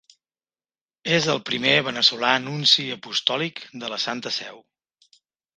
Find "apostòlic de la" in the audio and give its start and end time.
2.97-4.01